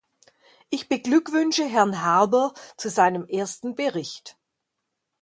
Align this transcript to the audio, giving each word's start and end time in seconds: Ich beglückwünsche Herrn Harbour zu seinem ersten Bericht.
Ich 0.71 0.89
beglückwünsche 0.89 1.63
Herrn 1.63 2.01
Harbour 2.01 2.55
zu 2.75 2.89
seinem 2.89 3.27
ersten 3.27 3.75
Bericht. 3.75 4.35